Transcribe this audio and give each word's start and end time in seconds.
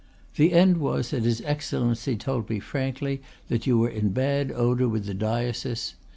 The 0.35 0.51
end 0.51 0.77
was 0.77 1.11
that 1.11 1.21
his 1.25 1.43
Excellency 1.45 2.15
told 2.15 2.49
me 2.49 2.59
frankly 2.59 3.21
you 3.47 3.77
were 3.77 3.89
in 3.89 4.09
bad 4.09 4.51
odor 4.51 4.89
with 4.89 5.05
the 5.05 5.13
diocese. 5.13 5.93